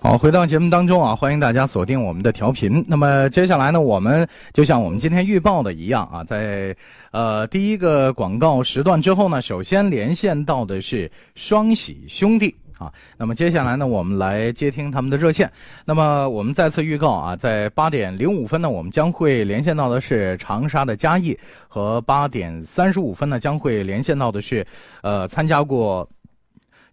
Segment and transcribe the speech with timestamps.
[0.00, 2.84] 好，回到节目当中啊，欢迎大家锁定我们的调频。
[2.86, 6.74] 那么接下来呢，我们就像我们今天预报的一样啊，在
[7.10, 12.92] 呃第一个广告时段之后呢，首先连线到的是双喜兄弟啊。
[13.16, 15.50] 那么接下来呢，我们来接听他们的热线。
[15.84, 21.36] 那么我们再次预告啊，在八点零五分呢，我们将会连线到的是长沙的嘉义，
[21.66, 24.64] 和八点三十五分呢，将会连线到的是
[25.02, 26.08] 呃参加过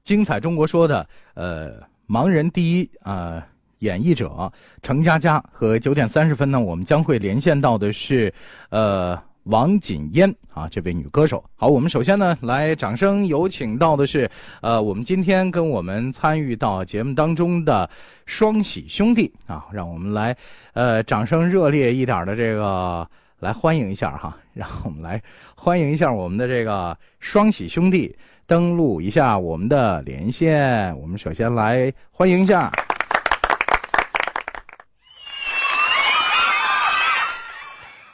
[0.04, 1.72] 精彩中国说的呃。
[2.08, 3.46] 盲人第一啊，
[3.80, 8.34] 演绎者程佳佳和九点三十分呢，我们将会连线到的是，
[8.70, 11.44] 呃，王锦嫣啊，这位女歌手。
[11.56, 14.30] 好，我们首先呢，来掌声有请到的是，
[14.62, 17.90] 呃，我们今天跟我们参与到节目当中的
[18.26, 20.36] 双喜兄弟啊，让我们来，
[20.74, 23.08] 呃，掌声热烈一点的这个
[23.40, 25.22] 来欢迎一下哈，让我们来
[25.56, 28.16] 欢迎一下我们的这个双喜兄弟。
[28.48, 32.72] 登录一下我们的连线，我们首先来欢迎一下。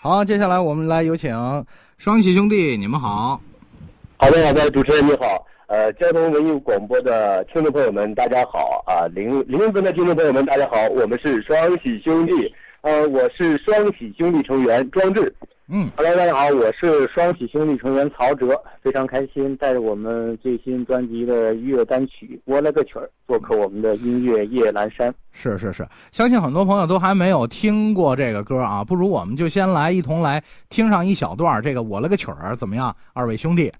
[0.01, 1.35] 好，接下来我们来有请
[1.97, 3.41] 双喜兄弟，你们好。
[4.15, 5.45] 好的，好的，主持人你好。
[5.67, 9.07] 呃，交通文艺广播的听众朋友们，大家好啊！
[9.13, 12.33] 零零分的听众朋友们，大家好，我们是双喜兄弟。
[12.81, 15.31] 呃，我是双喜兄弟成员庄志。
[15.67, 25.13] 嗯，Hello，大家好，我是双喜兄弟成员曹哲，非常开心带着我们最新专辑的音乐单曲《我了个曲儿》做客我们的音乐夜阑珊。
[25.31, 32.95] 是是是，相信很多朋友都还没有听过这个歌啊，不如我们就先来一同来听上一小段这个《我了个曲儿》，怎么样？
[33.13, 33.71] 二位兄弟。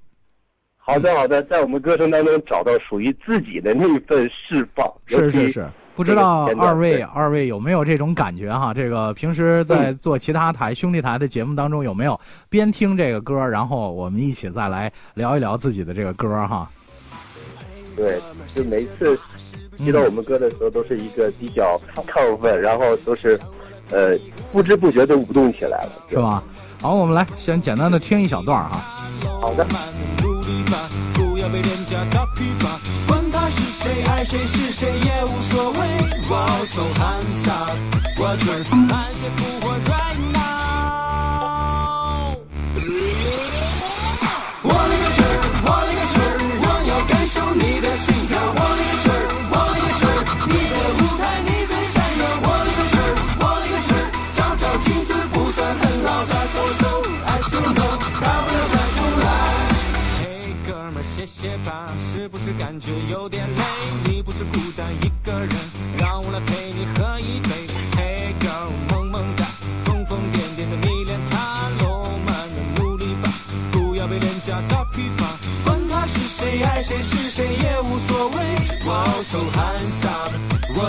[0.78, 4.86] 好的好的，在我们歌声当中找到属于自己的那份释放。
[5.08, 5.68] 是是是。
[5.96, 8.74] 不知道二位二位有没有这种感觉哈？
[8.74, 16.70] 这个平时在做其他台兄弟台的节目当中，有没有边听这个歌，然后我们一起再来聊一聊自己的这个歌哈？
[17.96, 18.20] 对，
[18.54, 19.20] 就每次
[19.78, 23.38] 听到我们歌的时候，都是一个比较亢奋，然后都是
[23.92, 24.18] 呃
[24.52, 26.42] 不知不觉的舞动起来了，是吧？
[26.82, 28.80] 好，我们来先简单的听一小段哈。
[29.42, 29.68] 好的。
[31.42, 32.80] 要被人家打批发。
[33.08, 35.80] 管他是谁，爱谁是谁也无所谓。
[36.30, 37.76] 我从汉萨，
[38.18, 40.71] 我全汉谁复活 right now。
[62.82, 63.64] 觉有点累，
[64.06, 65.50] 你不是孤单一个人，
[66.00, 67.50] 让我来陪你喝一杯。
[67.96, 69.46] Hey girl，萌萌哒，
[69.86, 73.30] 疯疯癫癫的迷恋他，浪漫的努力吧，
[73.72, 75.28] 不要被廉价的疲乏。
[75.64, 78.36] 管他是谁，爱谁是谁也无所谓。
[78.84, 80.34] Wow so handsome，
[80.74, 80.82] 我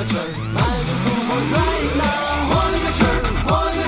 [0.55, 2.49] 满足父母 right now。
[2.49, 3.01] 我的个去，
[3.47, 3.82] 我的。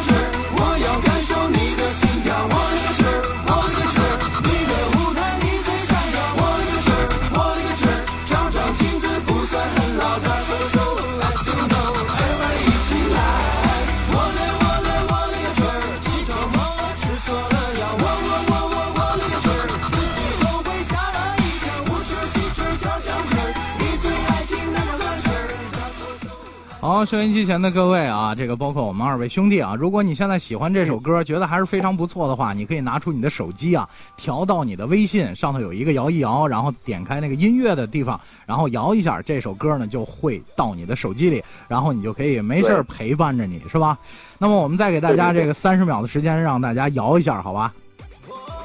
[27.04, 43.98] 好，收音机前的各位啊，这个包括我们二位兄弟啊，如果你现在喜欢这首歌，觉得还是非常不错的话，你可以拿出你的手机啊，调到你的微信上头有一个摇一摇，然后点开那个音乐的地方，然后摇一下，这首歌呢就会到你的手机里，然后你就可以没事儿陪伴着你，是吧？
[44.38, 47.70] 那么我们再给大家这个三十秒的时间，让大家摇一下，好吧？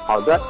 [0.06, 0.40] 好的。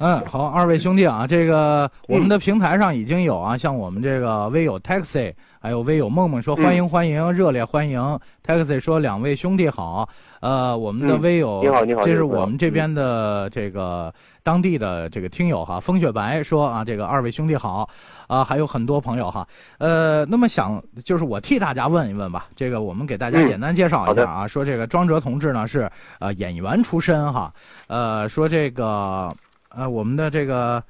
[0.00, 5.30] 嗯，好，二位兄弟啊，这个我们的平台上已经有啊，像我们这个微友 taxi，
[5.60, 8.18] 还有微友梦梦说欢迎欢迎，热烈欢迎。
[8.42, 10.08] taxi 说两位兄弟好，
[10.40, 14.10] 呃，我们的嗯微友，你好你好这是我们这边的这个
[14.42, 17.86] 当地的这个听友哈，风雪白说啊，这个二位兄弟好，
[18.26, 19.46] 啊，还有很多朋友哈，
[19.76, 27.52] 呃，那么想就是我替大家问一问吧，这个我们给大家嗯简单介绍一下啊，说这个庄哲同志呢是呃演员出身哈，
[27.88, 29.30] 呃，说这个
[29.70, 30.82] 呃我们的这个。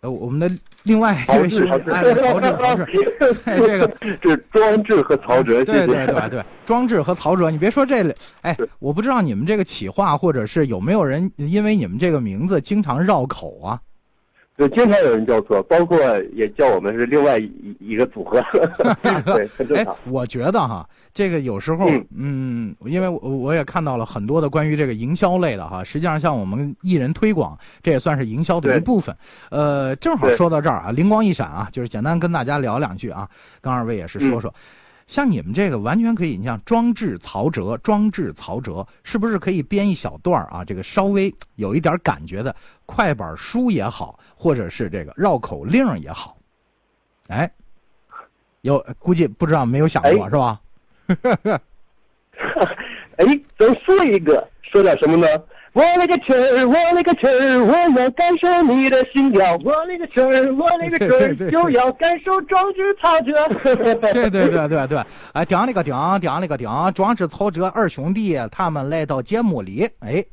[0.00, 2.84] 呃，我们的另外一位兄弟，哎，曹志，曹志，
[3.46, 13.80] 哎，这个是庄志和曹哲，对对对对，庄志和曹哲，你别说这，哎，我不知道你们这个企划或者是有没有人因为你们这个名字经常绕口啊？
[14.56, 15.98] 对，经常有人叫错，包括
[16.32, 18.40] 也叫我们是另外一一个组合
[19.26, 19.96] 对，很正常。
[20.08, 29.16] 我觉得哈，这个有时候，嗯，因为我我也看到了很多的关于这个营销类的哈，实际上像我们艺人推广，这也算是营销的一部分。
[29.50, 33.28] 呃，正好说到这儿啊，灵光一闪啊，就是简单跟大家聊两句啊，
[33.60, 34.54] 跟二位也是说说。
[35.06, 40.64] 像你们这个完全可以，你像装置曹哲，装置曹哲，是不是可以编一小段啊？
[40.64, 42.54] 这个稍微有一点感觉的
[42.86, 46.36] 快板书也好，或者是这个绕口令也好，
[47.28, 47.50] 哎，
[48.62, 50.60] 有估计不知道没有想过是吧？
[53.16, 53.26] 哎，
[53.58, 55.26] 咱说一个，说点什么呢？
[55.74, 59.56] 我勒个去儿，我勒个去儿，我要感受你的心跳。
[59.64, 63.48] 我勒个去儿，我勒个去儿，就要感受壮志曹哲。
[63.58, 70.24] 对对对对对，哎，顶了个顶，顶了个顶，壮志曹哲二兄弟他们来到节目里，哎，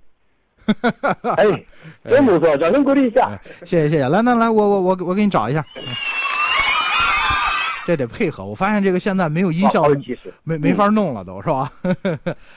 [1.35, 1.65] 哎，
[2.07, 3.31] 真不错，掌声鼓励一下。
[3.65, 5.65] 谢谢谢谢，来来来，我我我我给你找一下。
[7.85, 9.83] 这得配合，我发现这个现在没有音效，
[10.43, 11.71] 没没法弄了，都是吧？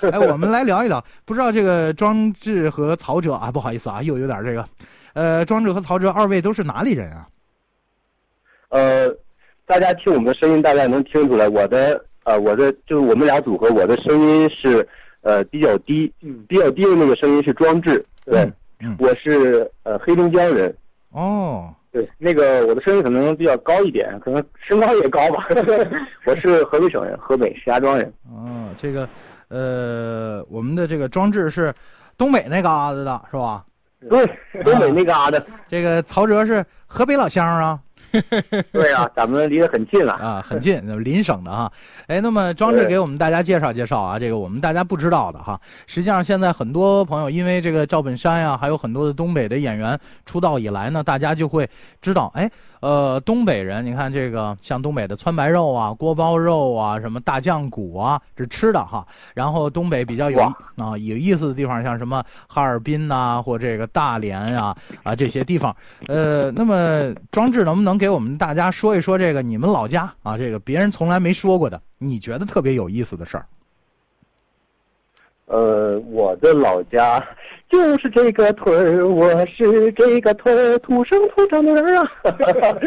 [0.01, 4.69] 哎，我们来聊一聊，不知道这个庄志和曹哲啊，不好意思啊，又有点这个，
[5.15, 7.29] 呃，庄志和曹哲二位都是哪里人啊？
[8.69, 9.09] 呃，
[9.67, 14.87] 大家听我们的声音，大概能听出来，我的呃，我的就是我们俩组合，我的声音是
[15.23, 16.13] 呃比较低，
[16.47, 18.53] 比较低的那个声音是庄志，对，
[18.99, 20.77] 我是呃黑龙江人，
[21.13, 21.75] 哦。
[21.95, 25.47] 对，那个我的声音可能比较高一点，可能身高也高吧。
[26.27, 28.13] 我是河北省人，河北石家庄人。
[28.29, 29.09] 哦，这个，
[29.47, 31.73] 呃，我们的这个装置是
[32.19, 33.65] 东北那嘎子的，是吧？
[34.11, 34.27] 对，
[34.65, 35.41] 东北那嘎子。
[35.69, 37.79] 这个曹哲是河北老乡啊。
[38.73, 41.71] 对啊，咱们离得很近了啊，很近，邻省的哈。
[42.07, 45.61] 哎，那么庄志给我们大家介绍介绍啊，这个我们大家不知道的哈。
[45.87, 51.69] 实际上，现在很多朋友因为这个赵本山呀，还有很多的东北的演员出道以来呢，大家就会
[52.01, 52.51] 知道，哎。
[52.85, 59.07] 呃，东北人，你看这个像东北的川白肉啊、锅包肉啊、什么大酱骨啊，这吃的哈。
[59.33, 60.39] 然后东北比较有
[60.77, 65.75] 啊有意思的地方，像什么哈尔滨呐，或这个大连啊啊这些地方。
[66.09, 73.47] 呃，那么庄志能不能给我们大家说一说这个你们老家啊，这个别人从来没说过的，你觉得特别有意思的事儿？
[75.47, 77.19] 呃，我的老家
[77.71, 82.11] 就是这个屯儿，我是这个屯儿土生土长的人啊。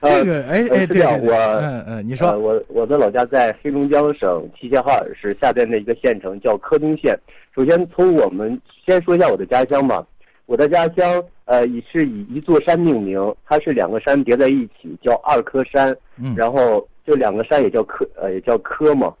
[0.00, 7.18] 这个，哎哎， 这样，我，嗯嗯，你说，我我的老家在黑龙江省齐齐哈尔市下边的一个县城，叫柯东县。
[7.54, 10.06] 首先从我们先说一下我的家乡吧。
[10.46, 15.94] 我的家乡，呃，以是以一座山命名，它是两个山叠在一起，叫二柯山。
[16.16, 16.34] 嗯。
[16.36, 19.12] 然后这两个山也叫柯，呃，也叫柯嘛。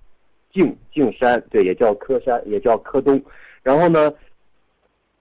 [0.54, 3.20] 径径山，对，也叫柯山，也叫柯东。
[3.62, 4.12] 然后呢，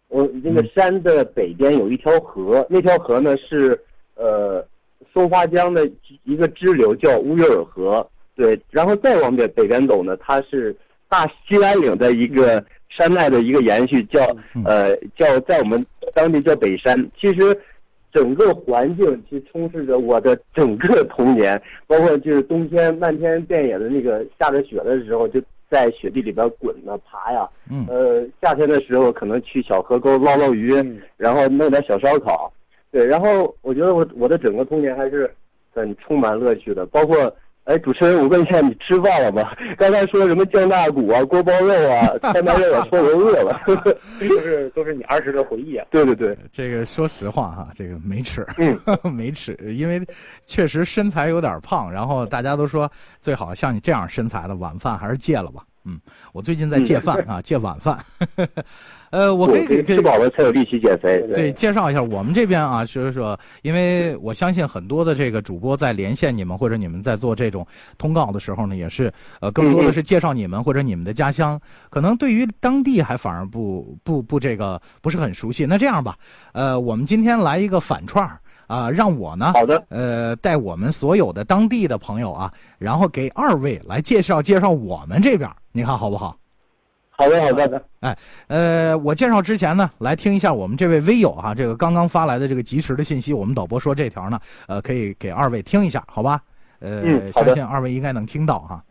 [0.08, 3.80] 我那个山的北边有一条河，那条河呢是
[4.16, 4.66] 呃
[5.14, 5.90] 松花江的
[6.24, 8.08] 一个支流，叫乌约尔河。
[8.36, 10.76] 对，然后再往北北边走呢，它是
[11.10, 14.22] 大兴安岭的一个山脉的一个延续，叫
[14.66, 17.10] 呃叫在我们当地叫北山。
[17.20, 17.58] 其实。
[18.14, 27.50] 整个环境其实充斥着我的整个童年，包括就是冬天漫天遍野的那个下着雪的时候，就在雪地里边滚呢爬呀。
[27.70, 27.86] 嗯。
[27.90, 30.74] 呃，夏天的时候可能去小河沟捞捞鱼，
[31.18, 32.52] 然后弄点小烧烤。
[32.92, 35.34] 对，然后我觉得我我的整个童年还是
[35.74, 37.34] 很充满乐趣的，包括。
[37.66, 39.56] 哎，主持人，我问一下，你吃饭了吗？
[39.76, 43.60] 刚才说什么酱大骨啊、锅包肉啊、 酸白肉啊，说我饿了。
[44.20, 45.86] 都是都是你儿时的回忆啊。
[45.90, 48.80] 对对对，这个说实话哈，这个没吃，嗯，
[49.12, 50.00] 没吃，因为
[50.46, 55.64] 确实身材有点胖，然后大家都说最好像你这样身材的晚饭还是戒了吧。
[55.86, 56.00] 嗯，
[56.34, 58.04] 我最近在戒饭啊，戒晚饭。
[59.12, 61.22] 呃，我可以给吃饱了才有力气减肥。
[61.34, 67.66] 对，介绍一下我们这边啊，就是说，因为我相信很多的这个主播在连线你们，或者你们在做这种
[67.98, 71.58] 通告的时候呢，也是呃，更多的是介绍你们或者你们的家乡，
[71.90, 75.66] 可能对于当地还反而不不不这个不是很熟悉。
[75.66, 76.18] 那这样吧，
[76.52, 86.38] 呃，我们今天来一个反串儿啊，让我呢，好的，呃，带我们所有的当地的朋友啊，然后给二位来介绍介绍我们这边，你看好不好？
[87.12, 87.82] 好的，好的。
[88.02, 88.18] 哎，
[88.48, 93.34] 呃，我介绍之前呢，来听一下我们这位微友哈，这个刚刚发来的这个及时的信息。
[93.34, 96.42] 我们导播说这条呢，呃，可以给二位听一下，好吧？
[96.80, 98.84] 呃，相信二位应该能听到哈。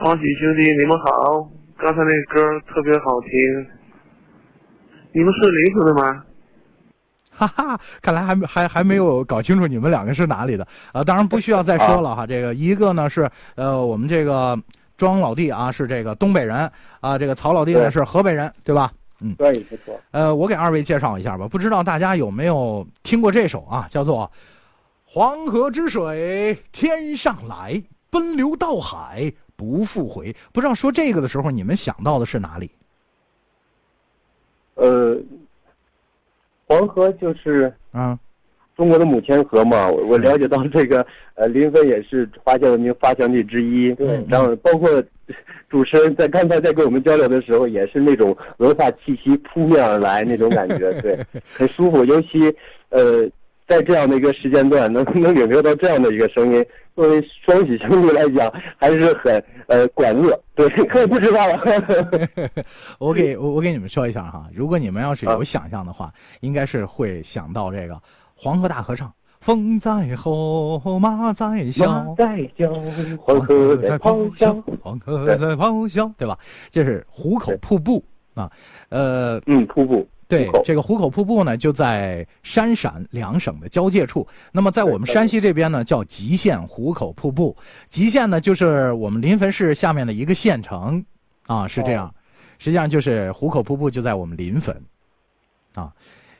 [0.00, 1.48] 方喜兄弟，你们好！
[1.76, 3.30] 刚才那歌特别好听，
[5.12, 6.24] 你们是临汾的吗？
[7.36, 11.02] 哈哈，看来还没还还没有搞清楚你们两个是哪里的啊！
[11.02, 12.26] 当然不需要再说了哈。
[12.28, 14.58] 这个一个呢是呃我们这个
[14.96, 18.92] 庄老弟啊是这个东北人啊，这个曹老弟呢是河北人，对吧？
[19.20, 19.98] 嗯，对，没错。
[20.10, 24.30] 呃，我给二位介绍一下吧，不知道大家有没有听过这首啊，叫做
[25.04, 30.32] 《黄河之水天上来，奔流到海不复回》。
[30.52, 32.70] 不知道说这个的时候，你们想到的是哪里？
[34.74, 35.16] 呃，
[36.78, 38.18] 黄河就是嗯
[38.76, 43.94] 中国的母亲河嘛，我我了解到这个呃临汾也是华夏文明发祥地之一。
[43.94, 44.90] 对然后包括
[45.70, 51.16] 主持人在刚才在跟我们交流的时候，也是那种文化气息扑面而来那种感觉，对，
[51.56, 52.04] 很舒服。
[52.04, 52.52] 尤其
[52.90, 53.24] 呃
[53.66, 60.38] 在这样的一个时间段， 能能领略到这样的一个声音，作为双喜兄弟来讲， 还是很呃管乐。
[60.54, 61.60] 对， 可以不知道了。
[62.98, 68.00] 我给我我给你们说一下哈，如果你们要是有啊想象的话，应该是会想到这个
[68.36, 72.14] 黄河大合唱，风在吼，马在马啸。
[72.14, 72.72] 在叫，
[73.18, 76.38] 黄河在咆哮。，黄河在咆哮，对吧？
[76.70, 78.04] 这是壶口瀑布
[78.34, 78.50] 啊，
[78.90, 80.06] 呃，嗯，瀑布。
[80.26, 84.26] 对，这个壶口瀑布呢，就在山陕两省的交界处。
[84.52, 87.56] 那么在我们山西这边呢，叫吉县壶口瀑布。
[87.88, 91.04] 吉县呢，就是我们临汾市下面的一个县城，
[91.46, 92.12] 啊，是这样。
[92.58, 94.80] 实际上就是壶口瀑布就在我们临汾，
[95.74, 95.92] 啊，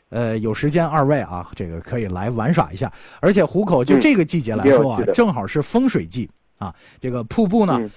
[0.09, 2.91] 呃，有时间二位啊，这个可以来玩耍一下。
[3.21, 6.75] 而且壶口就嗯这个季节来说啊正好是丰水季啊。
[7.01, 7.91] 这个瀑布呢，嗯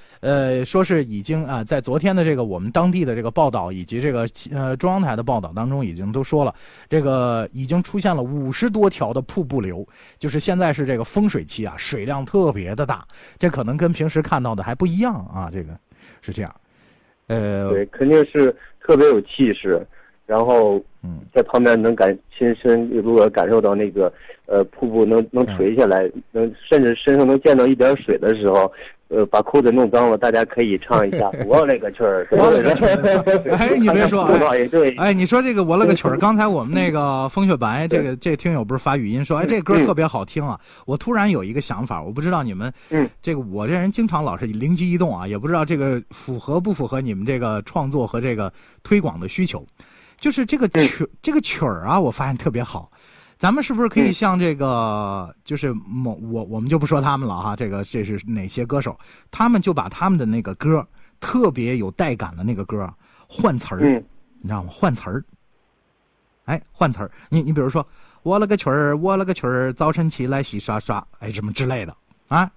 [0.60, 6.54] 呃，说是已经啊、在昨天的这个我们当地的这个报道以及这个呃中央台的报道当中，已经都说了，
[6.90, 9.88] 这个已经出现了五十多条的瀑布流，
[10.18, 13.06] 就是现在是这个丰水期啊，水量特别的大，
[13.38, 15.78] 这可能跟平时看到的还不一样啊，这个
[16.22, 16.56] 是这样，
[17.28, 19.86] 呃，对，肯定是特别有气势，
[20.28, 24.12] 然后嗯，在旁边能感亲身如果感受到那个
[24.46, 28.70] 呃瀑布能能垂下来，能甚至身上能见到一点水的时候，
[29.08, 32.90] 呃，把裤子弄脏了，大家可以唱一下 “我勒个去儿”，我勒个去儿。
[33.56, 36.18] 哎你别说哎不好意思，对，哎，你说这个我勒个曲儿！
[36.18, 40.60] 刚才我们那个风雪白，这个这听友不是发语音说，哎，这歌特别好听啊！
[40.86, 48.52] 我突然有一个想法，我不知道你们，嗯，这个我这人经常老是灵机一动啊，也不知道这个符合不符合你们这个创作和这个
[48.84, 49.66] 推广的需求。
[50.20, 52.92] 就是这个曲、嗯这个曲儿啊，我发现特别好。
[53.38, 58.98] 咱们是不是可以嗯像这个，就是某我我们就不说他们了哈，这个这是哪些歌手，
[59.30, 60.86] 他们就把他们的那个歌
[61.20, 62.92] 特别有带感的那个歌
[63.28, 64.04] 换词儿，嗯
[64.42, 64.70] 你知道吗？
[64.72, 65.24] 换词儿，
[66.46, 67.12] 哎，换词儿。
[67.30, 67.86] 你你比如说，
[68.24, 71.96] 我了个曲儿，我了个曲儿，早晨起来洗刷刷，哎，什么之类的
[72.28, 72.50] 啊。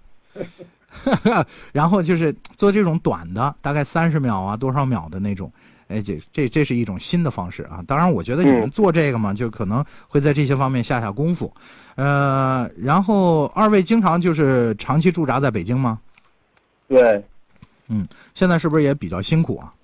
[1.72, 5.52] 然后就是做这种短的，大概三十秒啊，多少秒的那种，
[5.90, 7.82] 哎，这这这是一种新的方式啊。
[7.86, 11.52] 当然，我觉得你们嗯做这个嘛，就可能会在这些方面下下功夫。
[11.96, 15.98] 呃，然后二位经常就是长期驻扎在北京吗？
[16.88, 17.22] 对，
[17.88, 19.74] 嗯现在是不是也比较辛苦啊？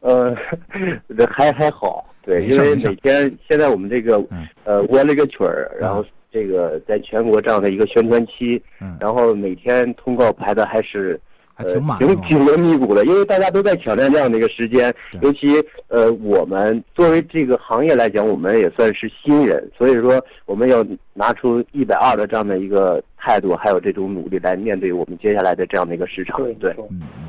[0.00, 0.34] 呃，
[1.28, 11.20] 还还好，对，因为每天现在我们这个嗯呃我了个曲儿，然后这个在全国这样的一个宣传期，嗯，然后每天通告排的还是
[11.56, 15.48] 还呃挺挺紧锣密鼓的，因为大家都在抢占这样的一个时间，尤其
[15.88, 26.36] 呃我们作为这个行业来讲，我们也算是新人，所以说我们要拿出一百二的这样的一个态度，还有这种努力来面对我们接下来的这样的一个市场。
[26.60, 27.28] 对，嗯嗯嗯，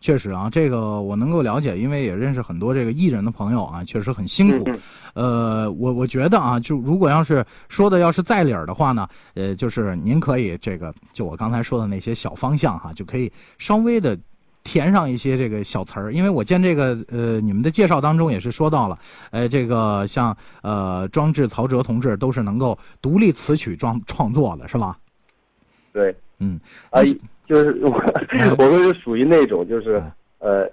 [0.00, 4.64] 确实啊，这个我能够了解，因为也认识很多这个艺人的朋友啊，确实很辛苦。
[4.66, 4.78] 嗯
[5.14, 14.18] 呃，我我觉得啊，就如果要是说的要是在理儿的话呢，呃，就是您可以这个就我刚才说的那些小方向哈，就可以稍微的。
[14.62, 18.98] 填上一些这个小词儿，因为我见这个呃，你们的介绍当中也是说到了，
[19.30, 24.98] 呃，这个像呃庄志、曹哲同志都是能够独立词曲创创作的，是吧？
[25.94, 27.00] 对，嗯，啊，
[27.50, 27.90] 就是我
[28.30, 30.00] 嗯 我们是属于那种就是
[30.38, 30.70] 嗯呃，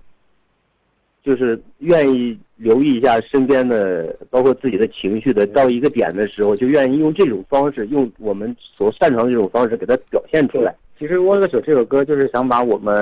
[1.24, 10.72] 就是愿意留意一下身边的，包括自己的情绪的，到一个点的时候，就愿意用这种方式，用我们所擅长的这种方式给它表现出来。
[11.00, 12.96] 其实《窝了个手》这首歌就是想把我们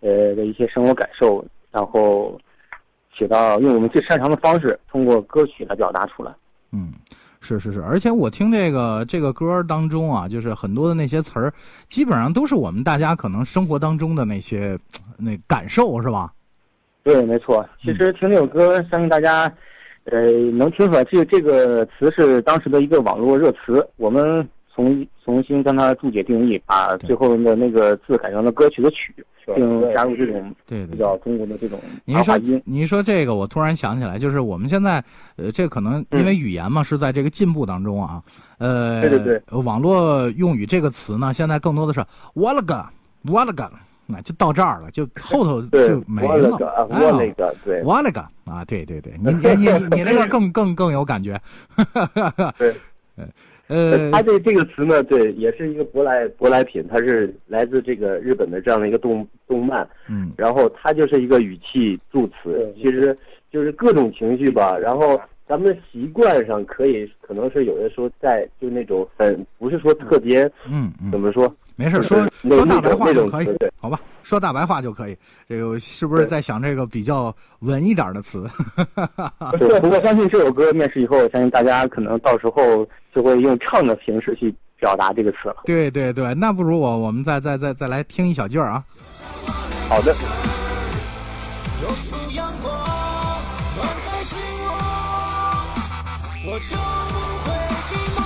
[0.00, 1.42] 呃的一些生活感受，
[1.72, 2.38] 然后
[3.16, 6.30] 写到用我们最擅长的方式，通过歌曲来表达出来。
[6.70, 6.92] 嗯，
[7.46, 11.52] 是是是，而且我听这个这个歌当中啊，就是很多的那些词儿，
[11.88, 14.76] 基本上都是我们大家可能生活当中的那些
[15.16, 16.32] 那感受，是吧？
[17.04, 17.64] 对，没错。
[17.80, 19.50] 其实听这首歌，相信大家
[20.06, 23.88] 呃能听出来，这这个词是当时的一个网络热词。
[23.96, 24.46] 我们
[24.76, 29.14] 重重新将它注解定义，把最后的那个字改成了歌曲的曲，
[29.54, 32.62] 并加入这种对对比较中国的这种你一说儿化音。
[32.66, 35.02] 你一说这个，我突然想起来，就是我们现在，
[35.36, 38.22] 呃，这可能因为语言嘛是在这个进步当中啊，
[38.58, 39.42] 呃，对对对。
[39.48, 42.04] 呃网络用语这个词呢，现在更多的是
[42.34, 42.86] 我了个，
[43.26, 43.70] 我了个，
[44.04, 51.40] 那就到这儿了，就后头就，没我了个，啊哎我那个，对，我了个啊，对对对，你你你你那个更更更有感觉，
[52.58, 52.74] 对。
[53.68, 63.16] 呃，它这这个词呢，对，也是一个舶来舶来品，它是来自这个日本的这样的一个动动漫，嗯然后它就是一个语气助词，其实
[63.50, 64.78] 就是各种情绪吧。
[64.78, 74.00] 然后咱们的习惯上可以，可能是有的时候在就那种很不是说特别嗯嗯怎，么说，没事，说那说大白那种那话就可以种对，好吧？
[74.22, 75.16] 说大白话就可以。
[75.48, 78.44] 这个是不是在想这个比较文一点的词？
[79.58, 82.84] 对，不过相信这首歌面世以后，相信大家可能到时候
[83.16, 85.56] 就会用唱的形式去表达这个词了。
[85.64, 88.84] 对对对，那不如我我们再再再再来听一小句儿啊。
[89.88, 90.14] 好的，
[91.82, 92.74] 有束阳光
[93.74, 94.68] 暖在心窝，
[96.44, 97.52] 我就不会
[97.86, 98.22] 寂寞。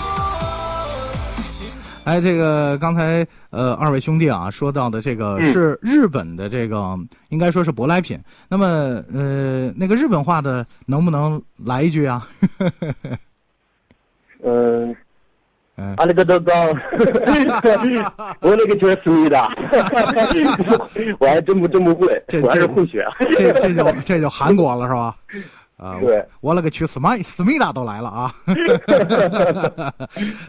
[2.03, 8.19] 哎，这个刚才呃二位兄弟啊说到的这个嗯是日本的这个，应该说是舶来品。
[8.49, 8.67] 那么
[9.15, 12.27] 呃那个日本话的能不能来一句啊？
[14.45, 14.95] 嗯。
[15.77, 16.53] 嗯阿里个多高，
[18.41, 19.49] 我那个就是思密达，
[21.19, 23.03] 我还真不真不会这，我还是混血。
[23.33, 25.17] 这这就这就韩国了是吧？
[25.79, 28.35] 啊，对，我勒个去，思密思密达都来了啊！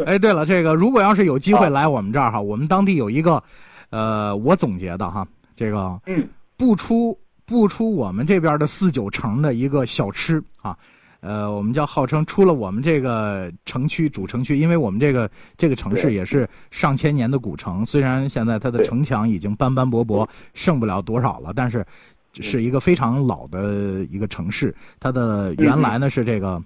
[0.06, 3.42] 哎，对了，这个如果要是有机会来我们这儿哈，我们当地有一个，
[3.90, 10.78] 呃，我总结的哈，这个嗯，不出不出我们这边的四九城的一个小吃啊，
[11.22, 21.86] 呃，我们叫号称出了我们这个城区主城区，因为我们这个这个城市也是上千年的古城，虽然现在它的城墙已经斑斑驳驳，剩不了多少了，但是
[22.34, 24.76] 是一个非常老的一个城市。
[25.00, 26.60] 它的原来呢是这个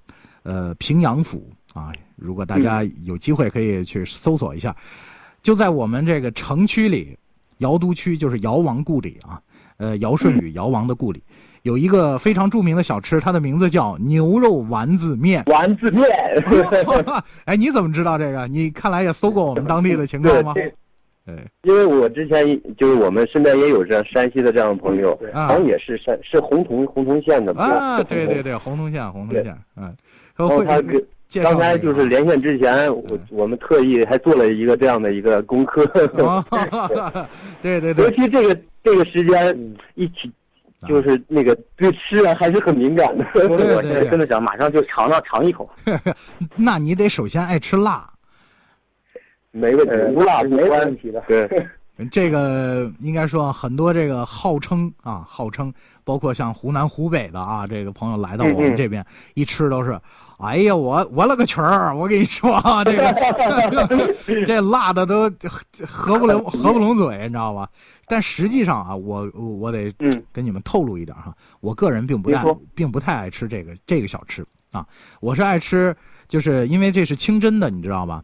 [0.43, 4.74] 呃平阳府啊，如果大家有机会可以去搜索一下，
[5.43, 7.17] 就在我们这个城区里，
[7.57, 9.41] 尧都区就是尧王故里啊，
[9.75, 11.21] 呃尧舜禹尧王的故里。
[11.65, 15.43] 有一个非常著名的小吃，它的名字叫牛肉丸子面。
[15.48, 16.05] 丸子面，
[17.46, 18.48] 哎，你怎么知道这个？
[18.48, 20.53] 你看来也搜过我们当地的情况吗？
[21.25, 22.46] 对，因为我之前
[22.77, 25.48] 就是我们身边也有这样山西的这样的朋友，啊。
[25.48, 28.44] 好像也是山是洪洞洪洞县的啊，对对。
[28.44, 29.92] 对，洪桐县，洪桐县，嗯，
[30.35, 30.79] 然后他
[31.42, 35.83] 刚才就是连线之前，我我们特意还做了一个这样的一个功课，
[37.63, 40.31] 对，对对尤，其这个这个时间一起，
[40.87, 43.25] 就是那个对吃啊还是很敏感的。
[43.33, 45.69] 对我现在真的想马上就尝尝尝一口。
[46.55, 48.09] 那你得首先爱吃辣，
[49.51, 51.48] 没问题，呃无辣是没欢问题的对，
[52.11, 60.00] 这个应该说很多这个号称啊，号称包括像湖南、湖北的啊，这个朋友来到我们这边，一吃都是，
[60.37, 65.29] 哎呀，我我了个去儿，我跟你说啊， 这个 这辣的都
[65.87, 67.69] 合不拢 合不拢嘴，你知道吧？
[68.07, 72.43] 但实际上啊，我我得嗯跟你们透露一点哈，我个人并不太
[72.75, 74.85] 并不太爱吃这个这个小吃啊，
[75.21, 75.95] 我是爱吃，
[76.27, 78.21] 就是因为这是清真的，你知道吧？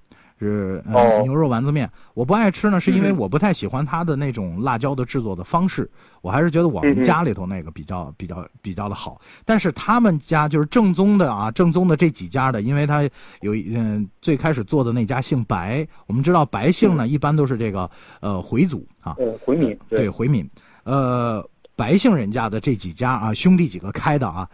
[0.47, 1.21] 是、呃哦。
[1.21, 5.89] 牛肉丸子面，我不爱吃呢，是因为嗯我不太喜欢它的那种辣椒的制作的方式，
[6.21, 9.21] 我还是觉得我们家里头那个比较比较比较的好。
[9.45, 13.07] 但是他们家就是正宗的啊，正宗的这几家的，因为他
[13.41, 16.97] 有一嗯、最开始做的那家姓白，我们知道白姓嗯。
[16.97, 20.49] 呢、一般都是这个呃回族啊，呃，回民对回民，
[20.83, 24.49] 呃，白姓人家的这几家啊，兄弟几个开的啊，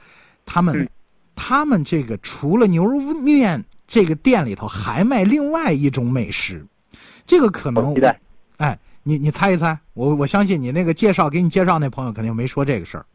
[0.45, 0.89] 他们、嗯。
[1.39, 6.63] 他们这个除了牛肉面，这个店里头还卖另外一种美食，
[7.26, 7.95] 这个可能。
[8.58, 13.06] 哎，你你猜一猜，我我相信你那个介绍给你介绍那朋友肯定没说这个事儿。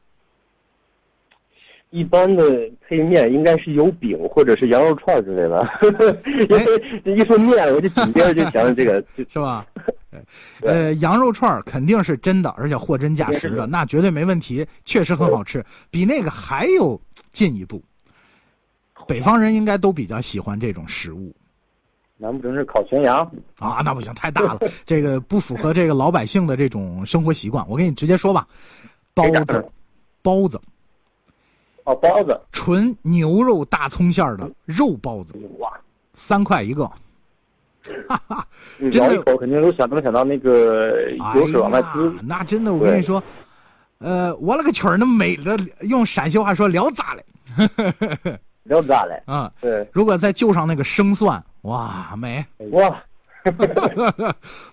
[1.91, 5.69] 一般的配面应该是有饼或者是羊肉串之类的，
[6.49, 9.67] 因为一说面，我就紧接着就想起这个， 是吧？
[10.63, 16.99] 呃，羊肉串肯定是真的，而且货真价实的，那绝对没问题，确实很好吃，比那个还有
[17.31, 17.83] 进一步。
[19.07, 21.35] 北方人应该都比较喜欢这种食物
[22.19, 23.19] 难不成是烤全羊？
[23.59, 27.69] 啊，那不行，太大了， 这个不符合这个老百姓的这种生活习惯。
[27.69, 28.47] 我跟你直接说吧，
[29.13, 29.65] 包子，
[30.23, 30.61] 包子，
[31.83, 32.41] 哦，包子。
[32.53, 35.73] 纯牛肉大葱馅儿的肉包子，哇，
[36.15, 36.85] 三块一个，
[38.09, 38.47] 哈哈，
[38.93, 43.21] 真一口肯定都想能想到那个哎油水往外滋。，那真的，我跟你说，
[43.99, 47.25] 呃，我勒个去儿，那美的，用陕西话说聊咋嘞？
[48.65, 49.21] 聊咋嘞？
[49.27, 52.45] 嗯，对，如果再就上那个生蒜，哇，美！
[52.71, 53.03] 哇，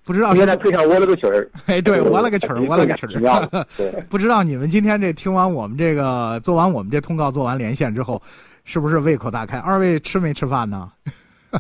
[0.03, 3.65] 不知道是现在配上我了个曲儿，哎，对，我了个曲儿，我了个曲儿。
[3.75, 8.21] 对， 不知道你们今天这听完我们这个做完我们这通告做完连线之后，
[8.63, 9.57] 是不是胃口大开？
[9.57, 10.91] 二位吃没吃饭呢？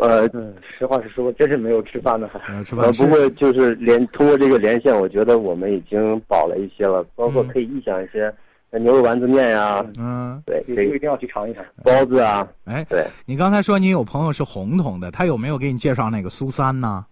[0.00, 2.40] 呃，嗯，实话实说，真是没有吃饭的还。
[2.52, 8.34] 呃，吃呃，饭不过就是连通过这个连线，我觉得我们已经饱了一些了，包括嗯可以臆想一些呃
[8.78, 11.62] 牛肉丸子面呀，嗯，对，以这个一定要去尝一尝。
[11.84, 17.04] 包子啊，哎，对，你刚才说你有朋友是红统的，他有没有给你介绍那个苏三呢？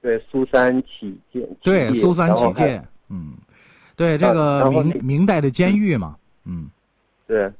[0.00, 3.32] 对，苏三起见，对，苏三起见，嗯，
[3.96, 4.32] 对，这啊
[4.64, 6.14] 个明明代的监狱嘛，
[6.44, 6.68] 嗯
[7.26, 7.50] 对，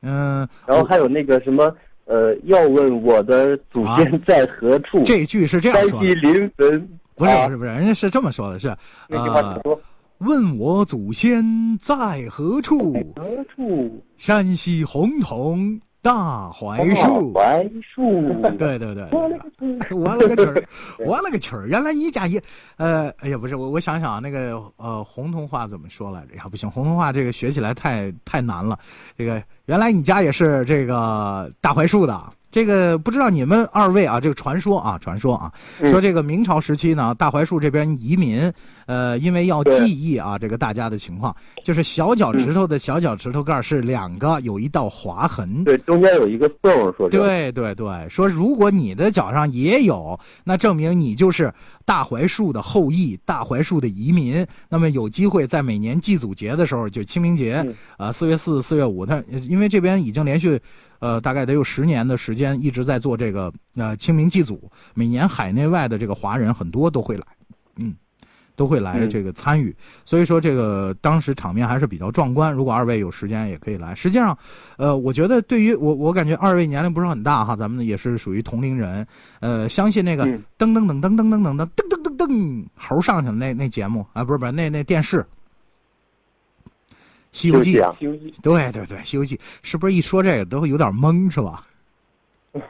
[0.00, 1.72] 嗯，然后还有那个什么，
[2.06, 5.02] 呃，要问我的祖先在何处？
[5.04, 6.88] 这句是这样说的西，临汾。
[7.14, 8.74] 不是啊不是不是，人家是这么说的，是
[9.06, 9.80] 那句话怎么呃，说？
[10.22, 11.44] 问我祖先
[11.80, 12.92] 在何处？
[13.16, 14.02] 何处？
[14.16, 17.32] 山西洪洞大槐树。
[17.32, 18.22] 槐树。
[18.56, 20.64] 对对对，我了个去儿，
[21.04, 21.66] 我了个去儿！
[21.66, 22.40] 原来你家也，
[22.76, 26.36] 呃，哎呀，不是我，我想想啊，那个呃，洪桐话怎么说来着？
[26.36, 28.78] 呀，不行，洪桐话这个学起来太太难了。
[29.18, 38.52] 这个原来你家也是这个大槐树的，这个不知道你们二位啊，这个传说啊，传说啊，嗯说这个明朝时期呢，大槐树这边移民，
[38.92, 45.64] 呃，因为要记忆啊，这个大家的情况，就是小脚趾头的小脚趾头盖是两个，有一道划痕。
[45.64, 47.16] 对，中间有一个缝，说是。
[47.16, 51.50] 对对对，说如果你的脚上也有，那证明你就是
[51.86, 54.46] 大槐树的后裔，大槐树的移民。
[54.68, 60.60] 那么有机会在每年祭祖节的时候，就清明节嗯，呃，四月四、四月五，他因为这边已经连续，
[60.98, 67.41] 呃，大概得有十年的时间一直在做这个呃清明祭祖，每年海内外的这个华人很多都会来，嗯。
[68.54, 72.52] 都会来嗯这个参与，所以说这个当时场面还是比较壮观。
[72.52, 73.94] 如果二位有时间也可以来。
[73.94, 74.36] 实际上，
[74.76, 79.06] 呃，我觉得对于我，我感觉二位年龄不是很大哈，咱们也是属于同龄人。
[79.40, 85.18] 呃，相信那个嗯噔噔噔噔噔噔噔噔噔噔噔噔猴上去了那那节目啊，不是不是那那电视
[87.32, 91.62] 《西游记》啊，西游记对对对，《西游记》是不是一说这个都会有点懵是吧？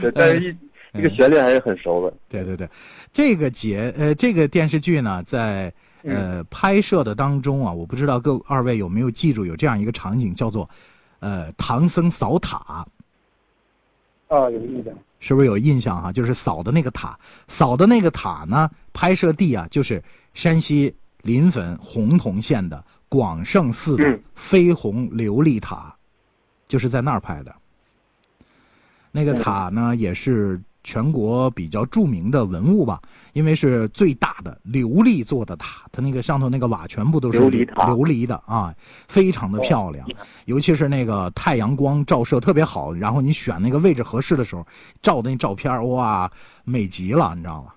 [0.00, 0.56] 对，但是一
[0.94, 2.16] 这个旋律还是很熟的。
[2.28, 2.68] 对对对，
[3.12, 10.68] 这个节呃这个电视剧呢，在呃拍摄的当中啊，我不知道各二位有没有记住有这样一个场景，叫做
[11.18, 12.86] 呃唐僧扫塔。
[14.28, 14.94] 啊，有印象。
[15.20, 20.02] 是不是有印象哈、就是扫的那个塔，扫的那个塔呢，拍摄地啊，就是
[20.34, 25.96] 山西临汾洪洞县的广胜寺的嗯飞鸿琉璃塔，
[26.68, 27.54] 就是在那儿拍的。
[29.10, 33.00] 那个塔呢，也是全国比较著名的文物吧，
[33.32, 37.50] 因为是最大的琉璃做的塔，它那个上头那个瓦全部都是琉
[38.06, 38.72] 璃的啊，
[39.08, 40.06] 非常的漂亮。
[40.44, 44.64] 尤其是那个太阳光照射特别好，然后你选那个位置合适的时候，
[45.02, 46.30] 照的那照片哇，
[46.64, 47.72] 美极了，你知道吗？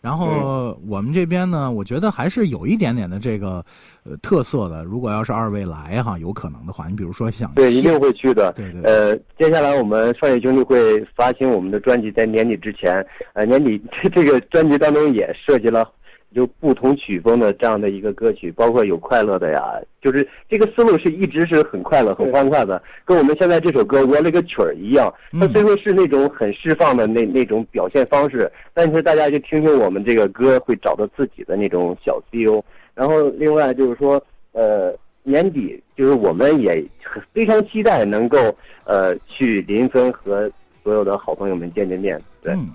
[0.00, 3.64] 然后我们这边呢，我觉得还是有一点点的这个
[4.04, 4.82] 呃特色的。
[4.82, 8.52] 如果要是二位来哈，有可能的话，你比如说想对，一定会去的。
[8.56, 15.86] 对对呃，接下来我们创业兄弟会发行我们的专辑，在年底之前，呃，年底这这个专辑当中也涉及了
[16.34, 25.12] 就不同曲风的这样的一个歌曲，包括有快乐的呀，就是这个思路是一直是很快乐、很欢快的，跟我们现在这首歌《我勒个曲儿》一样。
[25.32, 32.62] 它嗯虽说是那种很释放的那那种表现方式，但是大家就听听我们这个歌，会找到自己的那种小 feel。
[32.94, 36.84] 然后另外就是说，呃，年底就是我们也
[37.32, 38.38] 非常期待能够
[38.84, 40.50] 呃去临汾和
[40.84, 42.20] 所有的好朋友们见见面。
[42.40, 42.68] 对，嗯，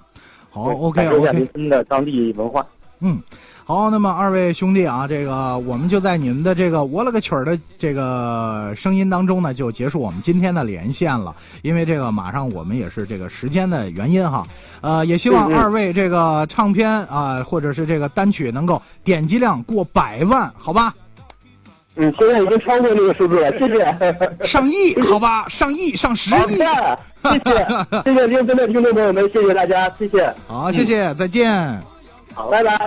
[0.49, 2.65] 好，OK 感受一下临汾的当地文化。
[3.01, 3.21] 嗯，
[3.65, 11.35] 好，那么二位兄弟啊，这个我们就在你们的这个我了个曲儿的这个声音当中呢，就结束我们今天的连线了。
[11.61, 14.47] 因为这个马上我们也是这个时间的原因哈，
[14.81, 20.93] 呃，也希望二位这个唱片啊、或者是这个单曲能够点击量过百万，好吧？
[21.97, 23.85] 嗯，现在已经超过那个数字了，谢谢。
[24.45, 25.47] 上亿，好吧？
[25.47, 26.57] 上亿，上十亿。
[27.27, 27.67] 谢谢，
[28.05, 31.81] 谢谢临汾的听众朋友们，谢谢大家，谢谢，好，谢谢，再见。
[32.33, 32.77] 好，拜拜。